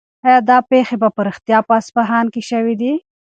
آیا 0.25 0.39
دا 0.49 0.57
پېښې 0.69 0.95
په 1.15 1.21
رښتیا 1.27 1.57
په 1.67 1.73
اصفهان 1.81 2.25
کې 2.33 2.41
شوې 2.49 2.75
دي؟ 2.81 2.93